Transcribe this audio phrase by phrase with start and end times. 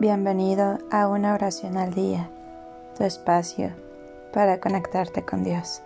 [0.00, 2.30] Bienvenido a una oración al día,
[2.96, 3.70] tu espacio
[4.32, 5.82] para conectarte con Dios.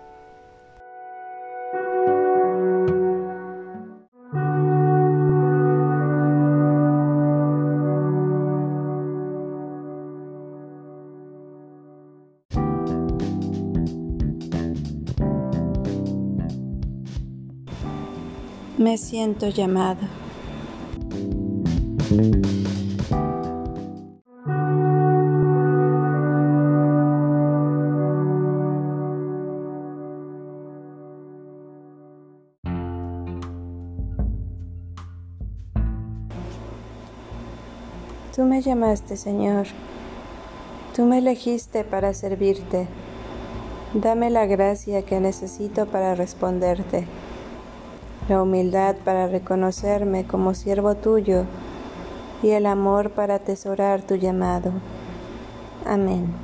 [18.78, 20.06] Me siento llamado.
[38.34, 39.66] Tú me llamaste, Señor.
[40.96, 42.88] Tú me elegiste para servirte.
[43.94, 47.06] Dame la gracia que necesito para responderte,
[48.28, 51.44] la humildad para reconocerme como siervo tuyo
[52.42, 54.72] y el amor para atesorar tu llamado.
[55.86, 56.43] Amén.